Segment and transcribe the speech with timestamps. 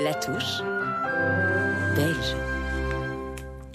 [0.00, 0.62] La touche
[1.96, 2.36] belge.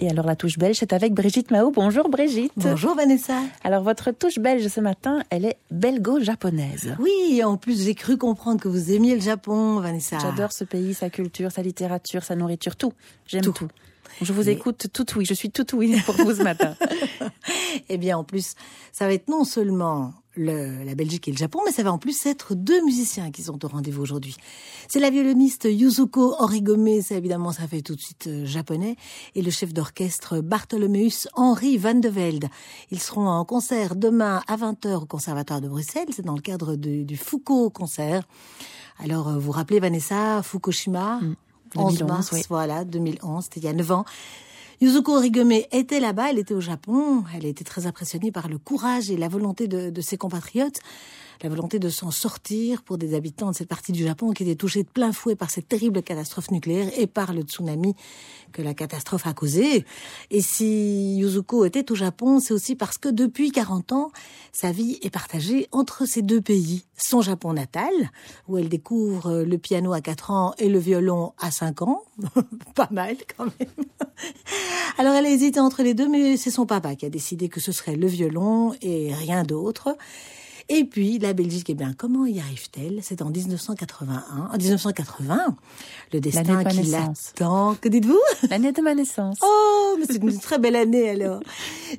[0.00, 1.70] Et alors la touche belge, c'est avec Brigitte Mao.
[1.70, 2.52] Bonjour Brigitte.
[2.56, 3.42] Bonjour Vanessa.
[3.62, 6.96] Alors votre touche belge ce matin, elle est belgo-japonaise.
[6.98, 10.18] Oui, en plus j'ai cru comprendre que vous aimiez le Japon, Vanessa.
[10.18, 12.94] J'adore ce pays, sa culture, sa littérature, sa nourriture, tout.
[13.26, 13.68] J'aime tout.
[14.22, 16.76] Je vous écoute tout oui, je suis tout oui pour vous ce matin.
[17.88, 18.54] eh bien en plus,
[18.92, 22.26] ça va être non seulement la Belgique et le Japon, mais ça va en plus
[22.26, 24.36] être deux musiciens qui sont au rendez-vous aujourd'hui.
[24.88, 28.96] C'est la violoniste Yuzuko Origome, ça évidemment ça fait tout de suite euh, japonais,
[29.34, 32.46] et le chef d'orchestre Bartholomeus Henri Van de Velde.
[32.90, 36.76] Ils seront en concert demain à 20h au Conservatoire de Bruxelles, c'est dans le cadre
[36.76, 38.26] du Foucault Concert.
[38.98, 41.20] Alors euh, vous rappelez Vanessa, Fukushima?
[41.76, 42.06] 11 mm.
[42.06, 44.04] mars, voilà, 2011, c'était il y a 9 ans.
[44.80, 49.10] Yuzuko Origome était là-bas, elle était au Japon, elle été très impressionnée par le courage
[49.10, 50.80] et la volonté de, de ses compatriotes
[51.42, 54.54] la volonté de s'en sortir pour des habitants de cette partie du Japon qui étaient
[54.54, 57.94] touchés de plein fouet par cette terrible catastrophe nucléaire et par le tsunami
[58.52, 59.84] que la catastrophe a causé.
[60.30, 64.10] Et si Yuzuko était au Japon, c'est aussi parce que depuis 40 ans,
[64.52, 66.84] sa vie est partagée entre ces deux pays.
[66.96, 67.92] Son Japon natal,
[68.48, 72.02] où elle découvre le piano à 4 ans et le violon à 5 ans.
[72.74, 73.86] Pas mal quand même.
[74.98, 77.60] Alors elle a hésité entre les deux, mais c'est son papa qui a décidé que
[77.60, 79.96] ce serait le violon et rien d'autre.
[80.68, 83.00] Et puis, la Belgique, eh bien, comment y arrive-t-elle?
[83.02, 85.56] C'est en 1981, en 1980,
[86.12, 87.74] le destin qui l'attend.
[87.74, 88.20] Que dites-vous?
[88.48, 89.38] L'année de ma naissance.
[89.42, 91.40] Oh, mais c'est une très belle année alors.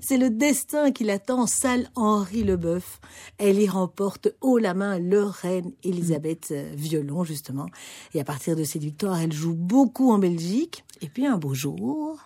[0.02, 2.99] C'est le destin qui l'attend, salle Henri Leboeuf.
[3.38, 7.67] Elle y remporte haut la main leur reine Elisabeth euh, violon justement.
[8.13, 10.83] Et à partir de cette victoire, elle joue beaucoup en Belgique.
[11.02, 12.17] Et puis un beau jour,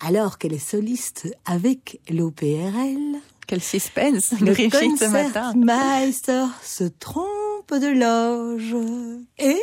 [0.00, 5.52] alors qu'elle est soliste avec l'OPRL, quel suspense, le ce matin.
[5.56, 8.76] Meister se trompe de loge
[9.38, 9.60] et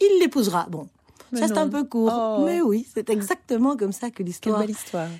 [0.00, 0.66] il l'épousera.
[0.70, 0.88] Bon,
[1.32, 2.12] ça, c'est un peu court.
[2.12, 2.44] Oh.
[2.44, 4.64] Mais oui, c'est exactement comme ça que l'histoire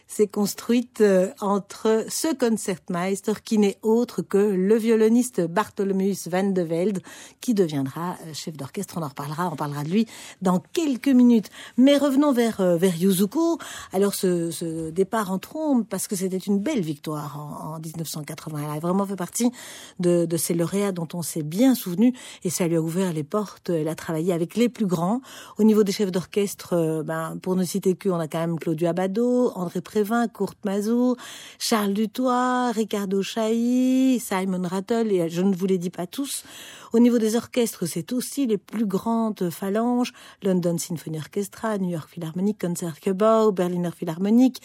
[0.06, 6.62] s'est construite euh, entre ce concertmeister qui n'est autre que le violoniste Bartholomeus van de
[6.62, 7.00] Velde,
[7.40, 8.94] qui deviendra euh, chef d'orchestre.
[8.98, 10.06] On en reparlera, on parlera de lui
[10.42, 11.50] dans quelques minutes.
[11.76, 13.58] Mais revenons vers, euh, vers Yuzuko.
[13.92, 18.58] Alors, ce, ce départ en trombe, parce que c'était une belle victoire en, en 1980.
[18.64, 19.50] Elle a vraiment fait partie
[19.98, 22.14] de, de ces lauréats dont on s'est bien souvenu
[22.44, 23.70] et ça lui a ouvert les portes.
[23.70, 25.20] Elle a travaillé avec les plus grands
[25.58, 28.58] au niveau des chefs d'orchestre, euh, ben, pour ne citer que, on a quand même
[28.58, 31.16] Claudio Abado, André Prévin, Kurt Mazur,
[31.58, 36.44] Charles Dutoit, Ricardo Chailly, Simon Rattle, et je ne vous les dis pas tous.
[36.92, 40.12] Au niveau des orchestres, c'est aussi les plus grandes phalanges,
[40.42, 44.60] London Symphony Orchestra, New York Philharmonic, Concertgebouw, Berliner Philharmonic.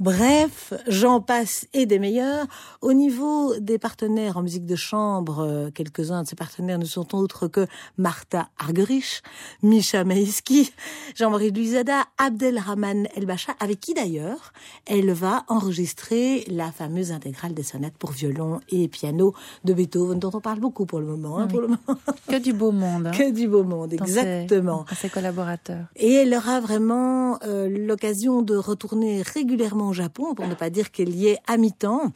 [0.00, 2.46] Bref, j'en passe et des meilleurs.
[2.80, 7.14] Au niveau des partenaires en musique de chambre, euh, quelques-uns de ces partenaires ne sont
[7.14, 7.66] autres que
[7.98, 9.22] Martha Argerich,
[9.62, 10.69] Misha Maïski,
[11.16, 14.52] Jean-Marie Luisada, Abdelrahman Elbacha, avec qui d'ailleurs
[14.86, 20.30] elle va enregistrer la fameuse intégrale des sonates pour violon et piano de Beethoven, dont
[20.34, 21.38] on parle beaucoup pour le moment.
[21.38, 21.48] Hein,
[22.28, 23.08] que du beau monde.
[23.08, 23.10] Hein.
[23.12, 24.84] que du beau monde, exactement.
[24.88, 25.86] Ses, ses collaborateurs.
[25.96, 30.90] Et elle aura vraiment euh, l'occasion de retourner régulièrement au Japon, pour ne pas dire
[30.90, 32.12] qu'elle y est à mi-temps.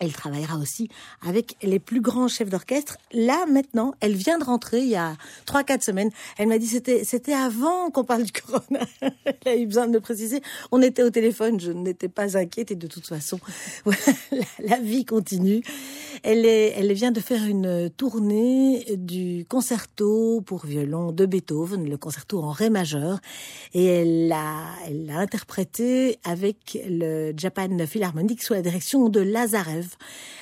[0.00, 0.88] Elle travaillera aussi
[1.20, 2.96] avec les plus grands chefs d'orchestre.
[3.12, 6.10] Là, maintenant, elle vient de rentrer il y a trois, quatre semaines.
[6.38, 8.80] Elle m'a dit c'était, c'était avant qu'on parle du corona.
[9.02, 10.40] elle a eu besoin de me préciser.
[10.72, 11.60] On était au téléphone.
[11.60, 13.38] Je n'étais pas inquiète et de toute façon,
[13.86, 15.62] la, la, vie continue.
[16.22, 21.96] Elle est, elle vient de faire une tournée du concerto pour violon de Beethoven, le
[21.98, 23.20] concerto en ré majeur.
[23.74, 29.89] Et elle l'a, elle l'a interprété avec le Japan Philharmonic sous la direction de Lazarev.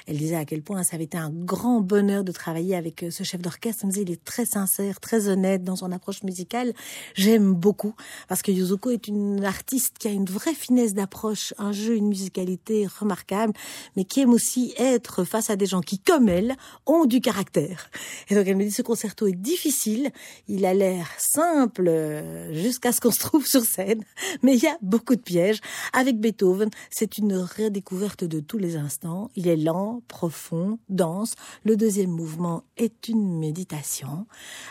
[0.06, 3.10] Elle disait à quel point ça avait été un grand bonheur de travailler avec euh,
[3.10, 3.80] ce chef d'orchestre.
[3.82, 6.72] Elle me disait, il est très sincère, très honnête dans son approche musicale.
[7.14, 7.94] J'aime beaucoup
[8.28, 12.08] parce que Yuzuko est une artiste qui a une vraie finesse d'approche, un jeu, une
[12.08, 13.52] musicalité remarquable,
[13.96, 17.90] mais qui aime aussi être face à des gens qui, comme elle, ont du caractère.
[18.28, 20.10] Et donc elle me dit, ce concerto est difficile.
[20.48, 24.04] Il a l'air simple euh, jusqu'à ce qu'on se trouve sur scène,
[24.42, 25.60] mais il y a beaucoup de pièges.
[25.92, 29.30] Avec Beethoven, c'est une redécouverte de tous les instants.
[29.38, 31.36] Il est lent, profond, dense.
[31.62, 34.26] Le deuxième mouvement est une méditation.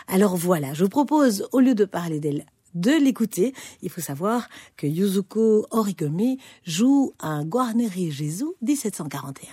[0.08, 2.44] Alors voilà, je vous propose, au lieu de parler d'elle,
[2.74, 3.54] de l'écouter.
[3.80, 9.48] Il faut savoir que Yuzuko Origome joue un Guarneri Jésus 1741.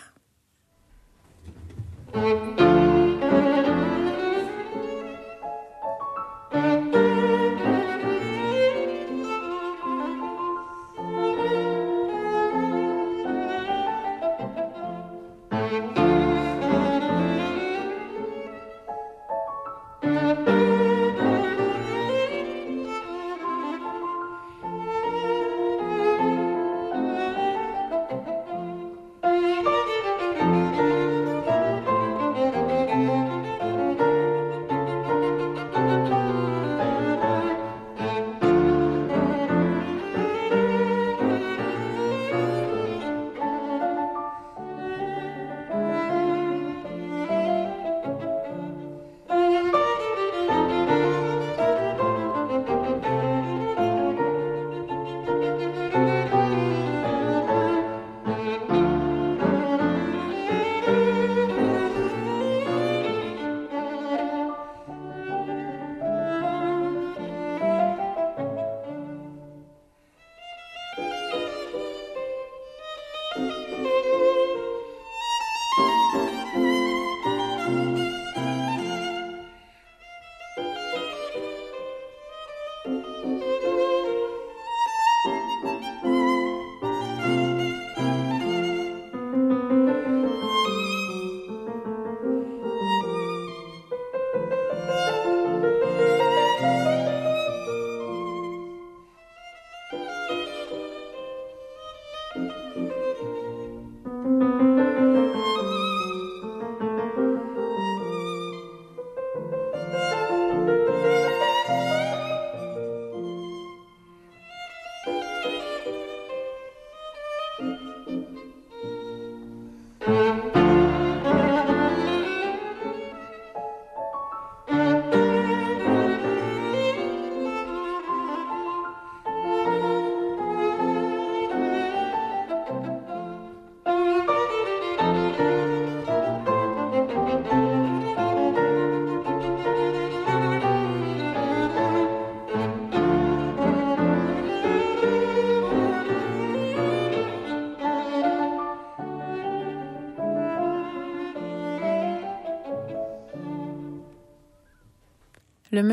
[155.76, 155.84] Le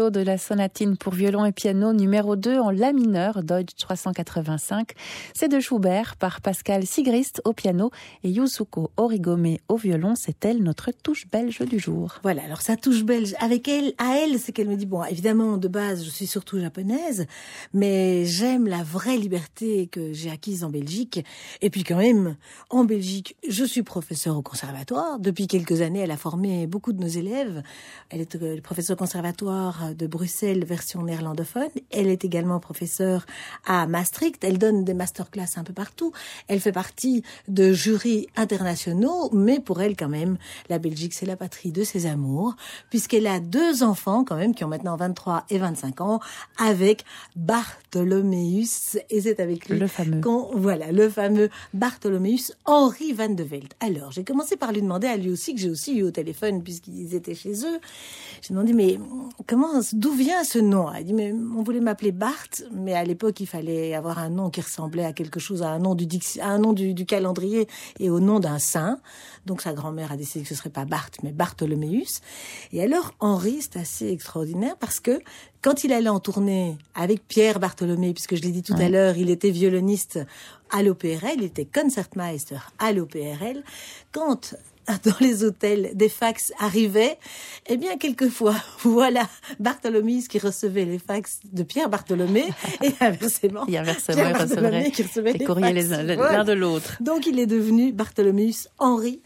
[0.00, 4.90] de la sonatine pour violon et piano numéro 2 en la mineur, Deutsch 385.
[5.34, 7.92] C'est de Schubert par Pascal Sigrist au piano
[8.24, 10.14] et Yusuko Origome au violon.
[10.16, 12.18] C'est elle notre touche belge du jour.
[12.24, 15.58] Voilà, alors sa touche belge avec elle, à elle, c'est qu'elle me dit, bon, évidemment,
[15.58, 17.26] de base, je suis surtout japonaise,
[17.72, 21.24] mais j'aime la vraie liberté que j'ai acquise en Belgique.
[21.62, 22.36] Et puis quand même,
[22.68, 25.20] en Belgique, je suis professeur au conservatoire.
[25.20, 27.62] Depuis quelques années, elle a formé beaucoup de nos élèves.
[28.10, 31.68] Elle est euh, professeure conservatoire de Bruxelles version néerlandophone.
[31.90, 33.26] Elle est également professeure
[33.66, 34.42] à Maastricht.
[34.42, 36.12] Elle donne des masterclass un peu partout.
[36.48, 40.38] Elle fait partie de jurys internationaux, mais pour elle quand même,
[40.70, 42.54] la Belgique c'est la patrie de ses amours,
[42.90, 46.20] puisqu'elle a deux enfants quand même qui ont maintenant 23 et 25 ans
[46.58, 47.04] avec
[47.36, 50.20] Bartholoméus et c'est avec lui le fameux
[50.54, 53.72] voilà le fameux Bartholoméus Henri van de Velde.
[53.80, 56.62] Alors j'ai commencé par lui demander à lui aussi que j'ai aussi eu au téléphone
[56.62, 57.80] puisqu'ils étaient chez eux.
[58.42, 58.98] J'ai demandé mais
[59.46, 60.92] comment, d'où vient ce nom?
[60.92, 64.50] Elle dit, mais on voulait m'appeler Bart, mais à l'époque, il fallait avoir un nom
[64.50, 66.06] qui ressemblait à quelque chose, à un nom du,
[66.40, 67.66] à un nom du, calendrier
[67.98, 68.98] et au nom d'un saint.
[69.46, 72.20] Donc sa grand-mère a décidé que ce serait pas Bart, mais Bartholoméus.
[72.72, 75.20] Et alors, Henri, c'est assez extraordinaire parce que
[75.62, 79.16] quand il allait en tournée avec Pierre Bartholomé, puisque je l'ai dit tout à l'heure,
[79.16, 80.20] il était violoniste
[80.70, 83.62] à l'OPRL, il était concertmeister à l'OPRL.
[84.12, 84.54] Quand
[85.04, 87.18] dans les hôtels des fax arrivaient,
[87.68, 89.28] eh bien, quelquefois, voilà,
[89.60, 92.44] Bartholoméus qui recevait les fax de Pierre Bartholomé
[92.82, 93.66] et inversement.
[93.68, 96.96] Et inversement, il recevait les courriers l'un de l'autre.
[97.00, 99.20] Donc, il est devenu Bartholoméus Henri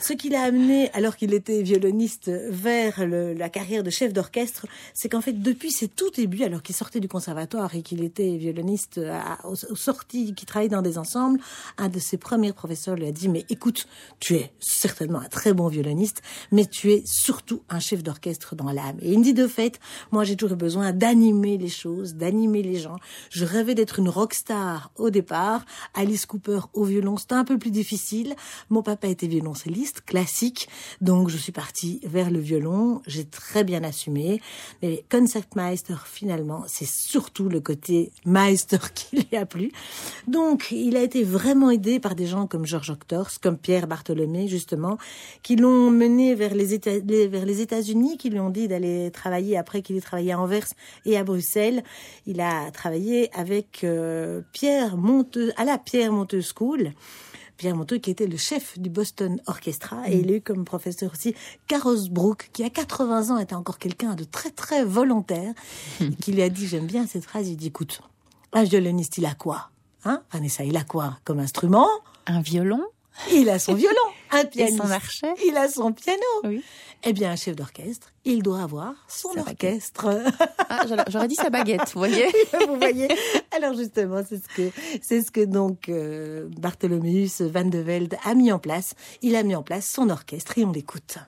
[0.00, 5.08] ce qui l'a amené, alors qu'il était violoniste, vers la carrière de chef d'orchestre, c'est
[5.08, 8.98] qu'en fait, depuis ses tout débuts, alors qu'il sortait du conservatoire et qu'il était violoniste
[8.98, 9.56] à, aux,
[10.08, 11.40] qui travaillait dans des ensembles,
[11.76, 13.86] un de ses premiers professeurs lui a dit, mais écoute,
[14.20, 18.70] tu es certainement un très bon violoniste, mais tu es surtout un chef d'orchestre dans
[18.70, 18.98] l'âme.
[19.00, 22.78] Et il me dit, de fait, moi j'ai toujours besoin d'animer les choses, d'animer les
[22.78, 22.96] gens.
[23.30, 25.64] Je rêvais d'être une rockstar au départ.
[25.94, 28.34] Alice Cooper au violon, c'était un peu plus difficile.
[28.70, 30.68] Mon papa était violoncelliste classique.
[31.00, 34.40] Donc je suis partie vers le violon, j'ai très bien assumé.
[34.82, 39.72] Mais Concertmeister, finalement, c'est surtout le côté Meister qui lui a plu.
[40.26, 44.48] Donc il a été vraiment aidé par des gens comme Georges Octors, comme Pierre Bartholomé,
[44.48, 44.98] justement,
[45.42, 50.00] qui l'ont mené vers les États-Unis, qui lui ont dit d'aller travailler après qu'il ait
[50.00, 50.68] travaillé à Anvers
[51.04, 51.82] et à Bruxelles.
[52.26, 56.92] Il a travaillé avec euh, Pierre Monteux, à la Pierre Monteux School.
[57.58, 60.20] Pierre Monteux, qui était le chef du Boston Orchestra, et mm.
[60.20, 61.34] il a eu comme professeur aussi
[61.66, 65.52] Carlos Brook, qui à 80 ans était encore quelqu'un de très très volontaire,
[66.00, 66.10] mm.
[66.22, 68.00] qui lui a dit, j'aime bien cette phrase, il dit, écoute,
[68.52, 69.70] un violoniste, il a quoi
[70.04, 70.22] Hein?
[70.32, 71.88] Vanessa, il a quoi comme instrument?
[72.26, 72.80] Un violon?
[73.32, 73.96] Il a son violon.
[74.30, 76.22] Un pianiste, son archet il a son piano.
[76.44, 76.62] Oui.
[77.04, 80.22] Eh bien, un chef d'orchestre, il doit avoir son orchestre.
[80.68, 82.26] Ah, j'aurais dit sa baguette, vous voyez
[82.66, 83.08] Vous voyez
[83.56, 84.70] Alors justement, c'est ce que
[85.00, 88.94] c'est ce que donc euh, Bartholomeus van de Velde a mis en place.
[89.22, 91.18] Il a mis en place son orchestre et on l'écoute.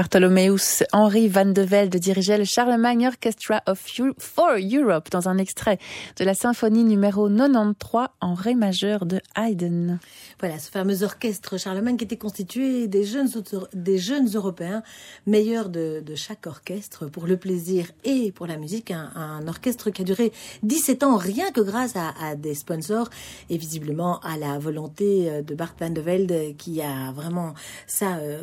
[0.00, 5.78] Bartholomeus Henri van de Velde dirigeait le Charlemagne Orchestra of for Europe dans un extrait
[6.16, 9.98] de la symphonie numéro 93 en ré majeur de Haydn.
[10.38, 13.28] Voilà, ce fameux orchestre Charlemagne qui était constitué des jeunes,
[13.74, 14.82] des jeunes Européens,
[15.26, 18.92] meilleurs de, chaque orchestre, pour le plaisir et pour la musique.
[18.92, 23.10] Un, orchestre qui a duré 17 ans, rien que grâce à, à, des sponsors
[23.50, 27.52] et visiblement à la volonté euh, de Bart van de Velde qui a vraiment
[27.86, 28.40] ça, euh,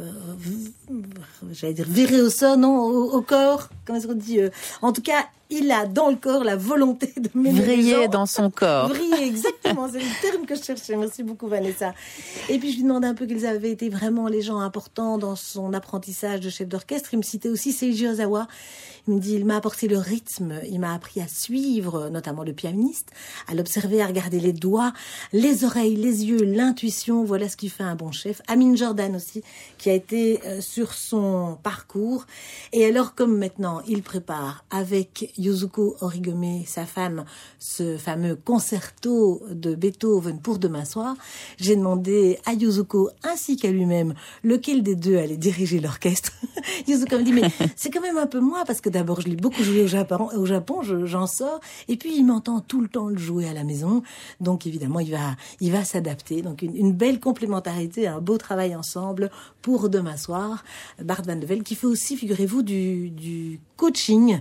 [1.51, 4.49] j'allais dire viré au sort, non, au, au corps, comment est-ce qu'on dit euh,
[4.81, 8.89] En tout cas, il a dans le corps la volonté de Vriller dans son corps.
[8.89, 9.87] Vriller, exactement.
[9.91, 10.95] C'est le terme que je cherchais.
[10.95, 11.93] Merci beaucoup, Vanessa.
[12.49, 15.35] Et puis, je lui demandais un peu quels avaient été vraiment les gens importants dans
[15.35, 17.09] son apprentissage de chef d'orchestre.
[17.13, 18.47] Il me citait aussi Seiji Ozawa.
[19.07, 20.55] Il me dit, il m'a apporté le rythme.
[20.69, 23.11] Il m'a appris à suivre, notamment le pianiste,
[23.47, 24.91] à l'observer, à regarder les doigts,
[25.31, 27.23] les oreilles, les yeux, l'intuition.
[27.23, 28.41] Voilà ce qui fait un bon chef.
[28.47, 29.43] Amin Jordan aussi,
[29.77, 32.25] qui a été euh, sur son parcours.
[32.73, 37.25] Et alors, comme maintenant, il prépare avec Yuzuko Origome, sa femme,
[37.60, 41.15] ce fameux concerto de Beethoven pour demain soir,
[41.58, 44.13] j'ai demandé à Yuzuko ainsi qu'à lui-même
[44.44, 46.32] lequel des deux allait diriger l'orchestre.
[46.88, 49.36] Yuzuko me dit mais c'est quand même un peu moi parce que d'abord je l'ai
[49.36, 53.08] beaucoup joué au Japon, au Japon, j'en sors et puis il m'entend tout le temps
[53.08, 54.03] le jouer à la maison,
[54.39, 56.41] donc évidemment il va il va s'adapter.
[56.41, 59.29] Donc une, une, belle complémentarité, un beau travail ensemble
[59.62, 60.63] pour demain soir.
[61.01, 64.39] Bart Van de Velde qui fait aussi, figurez-vous, du, du coaching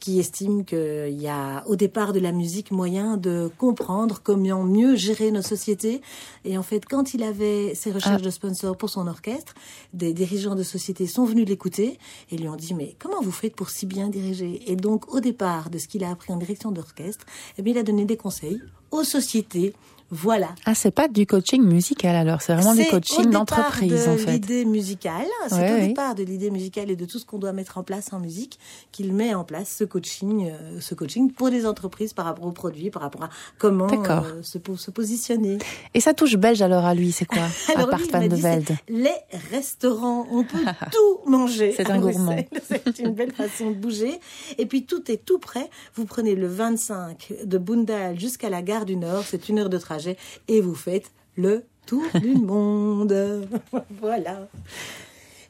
[0.00, 0.20] qui
[0.64, 5.42] qu'il y a au départ de la musique moyen de comprendre comment mieux gérer nos
[5.42, 6.02] sociétés.
[6.44, 8.24] Et en fait, quand il avait ses recherches ah.
[8.24, 9.54] de sponsors pour son orchestre,
[9.94, 11.98] des dirigeants de sociétés sont venus l'écouter
[12.30, 14.70] et lui ont dit mais comment vous faites pour si bien diriger?
[14.70, 17.24] Et donc au départ de ce qu'il a appris en direction d'orchestre,
[17.58, 19.74] eh bien il a donné des conseils aux sociétés
[20.10, 20.54] voilà.
[20.64, 24.24] Ah, c'est pas du coaching musical alors, c'est vraiment du coaching d'entreprise en fait.
[24.24, 25.88] C'est l'idée musicale, c'est ouais, au oui.
[25.88, 28.58] départ de l'idée musicale et de tout ce qu'on doit mettre en place en musique
[28.92, 32.52] qu'il met en place ce coaching, euh, ce coaching pour les entreprises par rapport aux
[32.52, 35.58] produits, par rapport à comment euh, se, se, positionner.
[35.94, 37.42] Et ça touche belge alors à lui, c'est quoi?
[37.74, 39.10] Alors, à part lui, de Velde Les
[39.50, 41.74] restaurants, on peut tout manger.
[41.76, 42.36] C'est un gourmand.
[42.68, 44.20] C'est une belle façon de bouger.
[44.58, 45.68] Et puis tout est tout prêt.
[45.94, 49.78] Vous prenez le 25 de Bundal jusqu'à la gare du Nord, c'est une heure de
[50.48, 53.48] et vous faites le tour du monde.
[54.00, 54.48] voilà.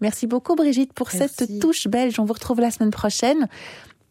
[0.00, 2.20] Merci beaucoup Brigitte pour cette touche belge.
[2.20, 3.48] On vous retrouve la semaine prochaine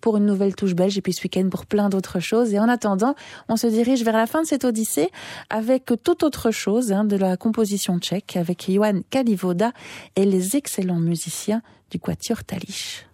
[0.01, 2.54] pour une nouvelle touche belge et puis ce week-end pour plein d'autres choses.
[2.54, 3.16] Et en attendant,
[3.50, 5.10] on se dirige vers la fin de cette odyssée
[5.50, 9.72] avec toute autre chose hein, de la composition tchèque avec Johan Kalivoda
[10.16, 11.62] et les excellents musiciens
[11.92, 13.08] du Quatuor Talich.